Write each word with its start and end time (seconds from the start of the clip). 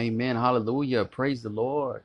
Amen. 0.00 0.36
Hallelujah. 0.36 1.04
Praise 1.04 1.42
the 1.42 1.50
Lord. 1.50 2.02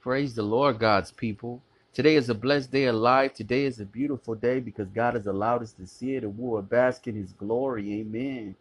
Praise 0.00 0.34
the 0.34 0.42
Lord, 0.42 0.78
God's 0.78 1.10
people. 1.10 1.62
Today 1.92 2.16
is 2.16 2.30
a 2.30 2.34
blessed 2.34 2.72
day 2.72 2.86
alive. 2.86 3.34
Today 3.34 3.66
is 3.66 3.78
a 3.80 3.84
beautiful 3.84 4.34
day 4.34 4.60
because 4.60 4.88
God 4.88 5.14
has 5.14 5.26
allowed 5.26 5.62
us 5.62 5.72
to 5.72 5.86
see 5.86 6.16
it 6.16 6.24
and 6.24 6.38
we 6.38 6.48
will 6.48 6.62
bask 6.62 7.06
in 7.06 7.14
His 7.14 7.32
glory. 7.32 8.00
Amen. 8.00 8.56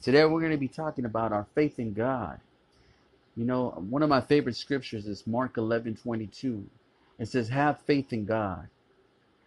Today 0.00 0.24
we're 0.24 0.40
going 0.40 0.52
to 0.52 0.56
be 0.56 0.68
talking 0.68 1.04
about 1.04 1.32
our 1.32 1.46
faith 1.56 1.80
in 1.80 1.92
God. 1.92 2.38
You 3.36 3.44
know, 3.44 3.70
one 3.70 4.04
of 4.04 4.08
my 4.08 4.20
favorite 4.20 4.56
scriptures 4.56 5.06
is 5.06 5.26
Mark 5.26 5.56
11 5.56 5.96
22. 5.96 6.64
It 7.18 7.28
says, 7.28 7.48
Have 7.48 7.80
faith 7.80 8.12
in 8.12 8.24
God. 8.24 8.68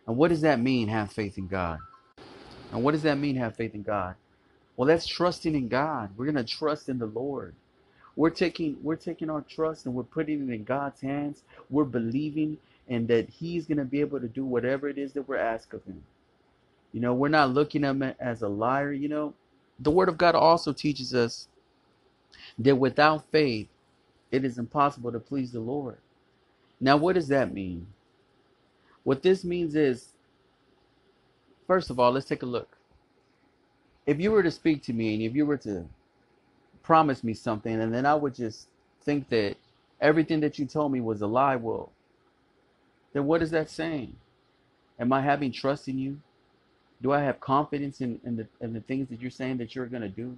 And 0.05 0.17
what 0.17 0.27
does 0.29 0.41
that 0.41 0.59
mean, 0.59 0.89
have 0.89 1.13
faith 1.13 1.37
in 1.37 1.47
God? 1.47 1.79
And 2.73 2.83
what 2.83 2.91
does 2.91 3.03
that 3.03 3.17
mean, 3.17 3.37
have 3.37 3.55
faith 3.55 3.73
in 3.73 3.83
God? 3.83 4.15
Well, 4.75 4.87
that's 4.87 5.07
trusting 5.07 5.55
in 5.55 5.69
God. 5.69 6.11
We're 6.17 6.25
going 6.25 6.43
to 6.43 6.43
trust 6.43 6.89
in 6.89 6.99
the 6.99 7.05
Lord. 7.05 7.55
We're 8.15 8.29
taking 8.29 8.77
we're 8.83 8.95
taking 8.95 9.29
our 9.29 9.41
trust 9.41 9.85
and 9.85 9.95
we're 9.95 10.03
putting 10.03 10.49
it 10.49 10.53
in 10.53 10.63
God's 10.63 11.01
hands. 11.01 11.43
We're 11.69 11.85
believing 11.85 12.57
and 12.89 13.07
that 13.07 13.29
He's 13.29 13.65
going 13.65 13.77
to 13.77 13.85
be 13.85 14.01
able 14.01 14.19
to 14.19 14.27
do 14.27 14.45
whatever 14.45 14.89
it 14.89 14.97
is 14.97 15.13
that 15.13 15.27
we're 15.27 15.37
asking 15.37 15.79
of 15.79 15.85
Him. 15.85 16.03
You 16.91 16.99
know, 16.99 17.13
we're 17.13 17.29
not 17.29 17.51
looking 17.53 17.83
at 17.83 17.91
Him 17.91 18.03
as 18.19 18.41
a 18.41 18.47
liar. 18.49 18.91
You 18.91 19.07
know, 19.09 19.33
the 19.79 19.91
Word 19.91 20.09
of 20.09 20.17
God 20.17 20.35
also 20.35 20.73
teaches 20.73 21.13
us 21.13 21.47
that 22.59 22.75
without 22.75 23.25
faith, 23.31 23.67
it 24.31 24.43
is 24.43 24.57
impossible 24.57 25.11
to 25.11 25.19
please 25.19 25.51
the 25.51 25.59
Lord. 25.59 25.97
Now, 26.79 26.97
what 26.97 27.15
does 27.15 27.27
that 27.29 27.53
mean? 27.53 27.87
What 29.03 29.23
this 29.23 29.43
means 29.43 29.75
is, 29.75 30.09
first 31.67 31.89
of 31.89 31.99
all, 31.99 32.11
let's 32.11 32.25
take 32.27 32.43
a 32.43 32.47
look. 32.47 32.77
If 34.05 34.19
you 34.19 34.31
were 34.31 34.43
to 34.43 34.51
speak 34.51 34.83
to 34.83 34.93
me 34.93 35.13
and 35.13 35.23
if 35.23 35.35
you 35.35 35.45
were 35.45 35.57
to 35.57 35.85
promise 36.83 37.23
me 37.23 37.33
something 37.33 37.79
and 37.79 37.93
then 37.93 38.05
I 38.05 38.15
would 38.15 38.35
just 38.35 38.67
think 39.03 39.29
that 39.29 39.57
everything 39.99 40.39
that 40.41 40.59
you 40.59 40.65
told 40.65 40.91
me 40.91 41.01
was 41.01 41.21
a 41.21 41.27
lie, 41.27 41.55
well, 41.55 41.91
then 43.13 43.25
what 43.25 43.41
is 43.41 43.51
that 43.51 43.69
saying? 43.69 44.15
Am 44.99 45.11
I 45.11 45.21
having 45.21 45.51
trust 45.51 45.87
in 45.87 45.97
you? 45.97 46.19
Do 47.01 47.11
I 47.11 47.21
have 47.21 47.39
confidence 47.39 48.01
in, 48.01 48.19
in, 48.23 48.35
the, 48.35 48.47
in 48.59 48.73
the 48.73 48.81
things 48.81 49.09
that 49.09 49.21
you're 49.21 49.31
saying 49.31 49.57
that 49.57 49.75
you're 49.75 49.87
going 49.87 50.03
to 50.03 50.09
do? 50.09 50.37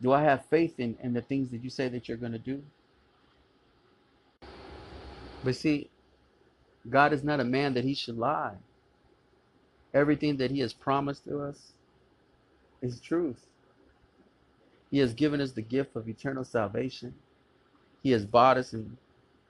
Do 0.00 0.12
I 0.12 0.22
have 0.22 0.44
faith 0.46 0.78
in, 0.78 0.96
in 1.02 1.12
the 1.12 1.20
things 1.22 1.50
that 1.50 1.62
you 1.62 1.70
say 1.70 1.88
that 1.88 2.08
you're 2.08 2.16
going 2.16 2.32
to 2.32 2.38
do? 2.38 2.62
But 5.44 5.56
see, 5.56 5.90
God 6.88 7.12
is 7.12 7.22
not 7.22 7.40
a 7.40 7.44
man 7.44 7.74
that 7.74 7.84
he 7.84 7.94
should 7.94 8.16
lie. 8.16 8.54
Everything 9.92 10.36
that 10.38 10.50
he 10.50 10.60
has 10.60 10.72
promised 10.72 11.24
to 11.24 11.40
us 11.40 11.72
is 12.80 13.00
truth. 13.00 13.46
He 14.90 14.98
has 14.98 15.14
given 15.14 15.40
us 15.40 15.52
the 15.52 15.62
gift 15.62 15.96
of 15.96 16.08
eternal 16.08 16.44
salvation. 16.44 17.14
He 18.02 18.10
has 18.12 18.24
bought 18.24 18.56
us 18.56 18.72
and 18.72 18.96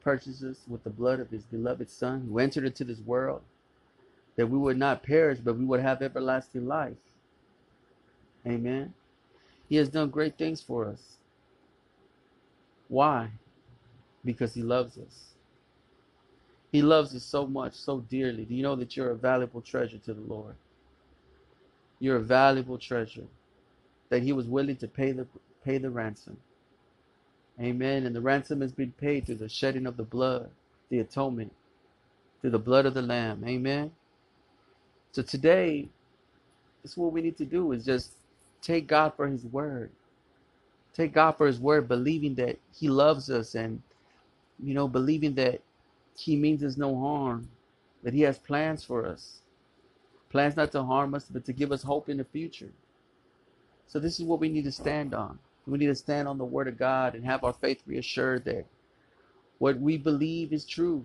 purchased 0.03 0.43
us 0.43 0.59
with 0.67 0.85
the 0.85 0.91
blood 0.91 1.21
of 1.21 1.31
his 1.31 1.45
beloved 1.45 1.91
Son, 1.91 2.27
who 2.29 2.39
entered 2.39 2.65
into 2.65 2.85
this 2.85 3.01
world 3.01 3.43
that 4.37 4.47
we 4.49 4.59
would 4.59 4.79
not 4.79 5.03
perish, 5.03 5.39
but 5.39 5.57
we 5.57 5.65
would 5.65 5.81
have 5.81 6.03
everlasting 6.03 6.67
life. 6.67 6.97
Amen. 8.47 8.95
He 9.69 9.77
has 9.77 9.89
done 9.89 10.11
great 10.11 10.39
things 10.39 10.63
for 10.63 10.87
us. 10.87 11.17
Why? 12.89 13.29
Because 14.25 14.55
he 14.55 14.63
loves 14.63 14.97
us. 14.97 15.35
He 16.73 16.83
loves 16.83 17.15
us 17.15 17.25
so 17.25 17.47
much, 17.47 17.75
so 17.75 18.01
dearly. 18.01 18.45
Do 18.45 18.55
you 18.55 18.63
know 18.63 18.77
that 18.77 18.97
you're 18.97 19.11
a 19.11 19.17
valuable 19.17 19.61
treasure 19.61 19.99
to 19.99 20.15
the 20.15 20.21
Lord? 20.21 20.55
You're 21.99 22.17
a 22.17 22.23
valuable 22.23 22.79
treasure 22.79 23.27
that 24.11 24.23
he 24.23 24.33
was 24.33 24.47
willing 24.47 24.77
to 24.77 24.89
pay 24.89 25.13
the 25.13 25.27
pay 25.65 25.79
the 25.79 25.91
ransom. 25.91 26.39
Amen. 27.61 28.07
And 28.07 28.15
the 28.15 28.21
ransom 28.21 28.61
has 28.61 28.73
been 28.73 28.93
paid 28.93 29.27
through 29.27 29.37
the 29.37 29.49
shedding 29.49 29.87
of 29.87 29.97
the 29.97 30.05
blood, 30.05 30.51
the 30.91 31.01
atonement, 31.01 31.53
through 32.41 32.51
the 32.51 32.59
blood 32.59 32.87
of 32.87 32.95
the 32.95 33.03
Lamb. 33.03 33.43
Amen. 33.47 33.91
So 35.13 35.23
today, 35.23 35.89
is 36.85 36.97
what 36.97 37.13
we 37.13 37.23
need 37.23 37.37
to 37.39 37.45
do 37.45 37.73
is 37.73 37.85
just 37.85 38.13
take 38.63 38.87
God 38.87 39.15
for 39.17 39.27
his 39.27 39.45
word. 39.45 39.91
Take 40.95 41.13
God 41.13 41.33
for 41.33 41.47
his 41.47 41.61
word, 41.61 41.89
believing 41.89 42.35
that 42.37 42.59
he 42.75 42.89
loves 42.89 43.31
us 43.31 43.55
and 43.55 43.83
you 44.63 44.75
know, 44.75 44.89
believing 44.89 45.35
that 45.35 45.61
he 46.17 46.37
means 46.37 46.65
us 46.65 46.77
no 46.77 46.99
harm, 46.99 47.49
that 48.03 48.13
he 48.15 48.23
has 48.23 48.39
plans 48.39 48.85
for 48.85 49.07
us. 49.07 49.39
Plans 50.31 50.57
not 50.57 50.73
to 50.73 50.83
harm 50.83 51.15
us, 51.15 51.27
but 51.31 51.45
to 51.45 51.53
give 51.53 51.73
us 51.73 51.83
hope 51.83 52.09
in 52.09 52.17
the 52.17 52.25
future. 52.25 52.71
So 53.89 53.99
this 53.99 54.21
is 54.21 54.27
what 54.27 54.41
we 54.41 54.49
need 54.51 54.65
to 54.65 54.73
stand 54.73 55.15
on. 55.15 55.39
We 55.67 55.79
need 55.79 55.87
to 55.87 55.95
stand 55.95 56.29
on 56.29 56.39
the 56.39 56.45
word 56.45 56.69
of 56.69 56.79
God 56.79 57.15
and 57.15 57.25
have 57.25 57.45
our 57.45 57.53
faith 57.53 57.83
reassured 57.87 58.45
that 58.45 58.67
what 59.59 59.81
we 59.81 59.97
believe 59.97 60.53
is 60.53 60.65
true. 60.65 61.05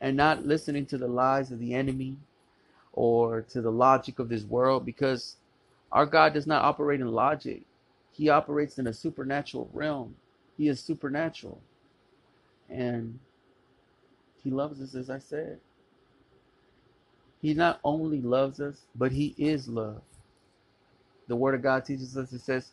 And 0.00 0.16
not 0.16 0.46
listening 0.46 0.86
to 0.86 0.98
the 0.98 1.08
lies 1.08 1.50
of 1.50 1.58
the 1.58 1.74
enemy 1.74 2.16
or 2.92 3.42
to 3.42 3.60
the 3.60 3.70
logic 3.70 4.18
of 4.18 4.30
this 4.30 4.44
world 4.44 4.86
because 4.86 5.36
our 5.92 6.06
God 6.06 6.32
does 6.32 6.46
not 6.46 6.64
operate 6.64 7.00
in 7.00 7.08
logic. 7.08 7.62
He 8.12 8.28
operates 8.30 8.78
in 8.78 8.86
a 8.86 8.92
supernatural 8.94 9.68
realm. 9.72 10.16
He 10.56 10.68
is 10.68 10.80
supernatural. 10.80 11.60
And 12.70 13.18
he 14.42 14.50
loves 14.50 14.80
us, 14.80 14.94
as 14.94 15.10
I 15.10 15.18
said. 15.18 15.58
He 17.42 17.54
not 17.54 17.80
only 17.84 18.20
loves 18.20 18.60
us, 18.60 18.82
but 18.94 19.12
he 19.12 19.34
is 19.38 19.68
love. 19.68 20.02
The 21.30 21.36
Word 21.36 21.56
of 21.56 21.62
God 21.62 21.86
teaches 21.86 22.18
us, 22.18 22.34
it 22.34 22.42
says, 22.42 22.72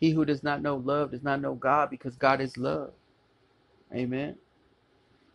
He 0.00 0.12
who 0.12 0.24
does 0.26 0.44
not 0.44 0.62
know 0.62 0.78
love 0.78 1.12
does 1.12 1.24
not 1.24 1.42
know 1.42 1.54
God 1.56 1.90
because 1.90 2.16
God 2.16 2.40
is 2.40 2.58
love. 2.58 2.92
Amen. 3.94 4.36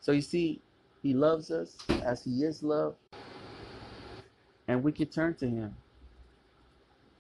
So 0.01 0.11
you 0.13 0.21
see, 0.21 0.61
He 1.03 1.13
loves 1.13 1.51
us 1.51 1.77
as 2.01 2.23
He 2.23 2.43
is 2.43 2.63
love. 2.63 2.95
And 4.67 4.83
we 4.83 4.91
can 4.93 5.07
turn 5.07 5.35
to 5.35 5.47
Him. 5.49 5.75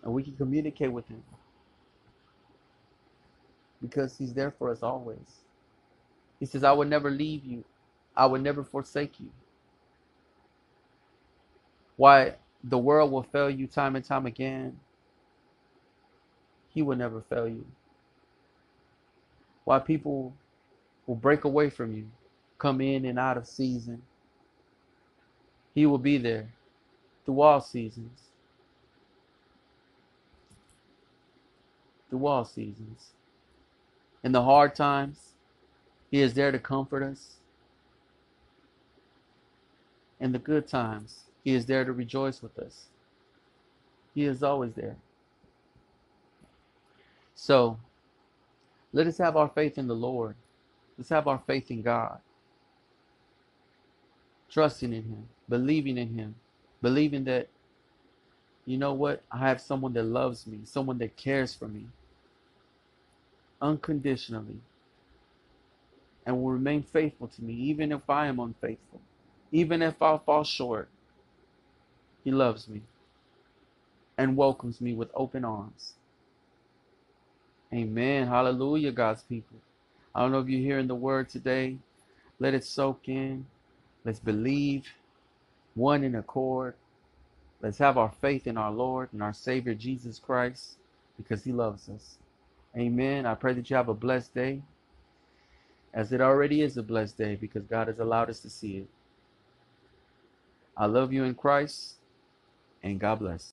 And 0.03 0.13
we 0.13 0.23
can 0.23 0.37
communicate 0.37 0.91
with 0.93 1.07
Him. 1.09 1.23
Because 3.81 4.17
He's 4.17 4.33
there 4.33 4.51
for 4.51 4.71
us 4.71 4.83
always. 4.83 5.41
He 6.39 6.47
says, 6.47 6.63
I 6.63 6.73
will 6.73 6.85
never 6.87 7.11
leave 7.11 7.45
you 7.45 7.65
I 8.15 8.27
will 8.27 8.41
never 8.41 8.63
forsake 8.63 9.19
you. 9.19 9.31
Why 11.97 12.35
the 12.63 12.77
world 12.77 13.11
will 13.11 13.23
fail 13.23 13.49
you 13.49 13.67
time 13.67 13.95
and 13.95 14.05
time 14.05 14.25
again, 14.27 14.79
He 16.73 16.81
will 16.81 16.95
never 16.95 17.21
fail 17.21 17.47
you. 17.47 17.65
Why 19.65 19.79
people 19.79 20.33
will 21.05 21.15
break 21.15 21.43
away 21.43 21.69
from 21.69 21.95
you, 21.95 22.07
come 22.57 22.81
in 22.81 23.05
and 23.05 23.19
out 23.19 23.37
of 23.37 23.47
season, 23.47 24.01
He 25.75 25.85
will 25.85 25.97
be 25.97 26.17
there 26.17 26.49
through 27.25 27.41
all 27.41 27.61
seasons. 27.61 28.19
Through 32.09 32.25
all 32.25 32.45
seasons. 32.45 33.11
In 34.23 34.31
the 34.31 34.43
hard 34.43 34.75
times, 34.75 35.33
He 36.09 36.21
is 36.21 36.33
there 36.33 36.51
to 36.51 36.59
comfort 36.59 37.03
us 37.03 37.37
in 40.19 40.31
the 40.31 40.39
good 40.39 40.67
times. 40.67 41.23
He 41.43 41.53
is 41.53 41.65
there 41.65 41.83
to 41.83 41.91
rejoice 41.91 42.41
with 42.41 42.57
us. 42.59 42.85
He 44.13 44.25
is 44.25 44.43
always 44.43 44.73
there. 44.73 44.97
So, 47.41 47.79
let 48.93 49.07
us 49.07 49.17
have 49.17 49.35
our 49.35 49.49
faith 49.49 49.79
in 49.79 49.87
the 49.87 49.95
Lord. 49.95 50.35
Let's 50.95 51.09
have 51.09 51.27
our 51.27 51.41
faith 51.47 51.71
in 51.71 51.81
God. 51.81 52.19
Trusting 54.47 54.93
in 54.93 55.01
Him, 55.01 55.27
believing 55.49 55.97
in 55.97 56.13
Him, 56.13 56.35
believing 56.83 57.23
that, 57.23 57.47
you 58.67 58.77
know 58.77 58.93
what, 58.93 59.23
I 59.31 59.39
have 59.39 59.59
someone 59.59 59.91
that 59.93 60.03
loves 60.03 60.45
me, 60.45 60.59
someone 60.65 60.99
that 60.99 61.17
cares 61.17 61.55
for 61.55 61.67
me 61.67 61.87
unconditionally 63.59 64.59
and 66.27 66.39
will 66.39 66.51
remain 66.51 66.83
faithful 66.83 67.27
to 67.27 67.43
me, 67.43 67.53
even 67.55 67.91
if 67.91 68.07
I 68.07 68.27
am 68.27 68.39
unfaithful. 68.39 69.01
Even 69.51 69.81
if 69.81 69.99
I 69.99 70.19
fall 70.19 70.43
short, 70.43 70.89
He 72.23 72.29
loves 72.29 72.67
me 72.67 72.83
and 74.15 74.37
welcomes 74.37 74.79
me 74.79 74.93
with 74.93 75.09
open 75.15 75.43
arms. 75.43 75.95
Amen. 77.73 78.27
Hallelujah, 78.27 78.91
God's 78.91 79.23
people. 79.23 79.57
I 80.15 80.21
don't 80.21 80.31
know 80.31 80.39
if 80.39 80.49
you're 80.49 80.61
hearing 80.61 80.87
the 80.87 80.95
word 80.95 81.29
today. 81.29 81.77
Let 82.39 82.53
it 82.53 82.65
soak 82.65 83.07
in. 83.09 83.45
Let's 84.05 84.19
believe 84.19 84.87
one 85.75 86.03
in 86.03 86.15
accord. 86.15 86.75
Let's 87.61 87.77
have 87.79 87.97
our 87.97 88.11
faith 88.21 88.47
in 88.47 88.57
our 88.57 88.71
Lord 88.71 89.09
and 89.13 89.23
our 89.23 89.33
Savior 89.33 89.75
Jesus 89.75 90.19
Christ 90.19 90.77
because 91.17 91.43
He 91.43 91.51
loves 91.51 91.89
us. 91.89 92.17
Amen. 92.77 93.25
I 93.25 93.35
pray 93.35 93.53
that 93.53 93.69
you 93.69 93.75
have 93.77 93.89
a 93.89 93.93
blessed 93.93 94.33
day, 94.35 94.61
as 95.93 96.13
it 96.13 96.21
already 96.21 96.61
is 96.61 96.77
a 96.77 96.83
blessed 96.83 97.17
day 97.17 97.35
because 97.35 97.63
God 97.65 97.87
has 97.87 97.99
allowed 97.99 98.29
us 98.29 98.39
to 98.41 98.49
see 98.49 98.77
it. 98.77 98.87
I 100.77 100.85
love 100.87 101.13
you 101.13 101.23
in 101.25 101.35
Christ, 101.35 101.95
and 102.83 102.99
God 102.99 103.19
bless. 103.19 103.49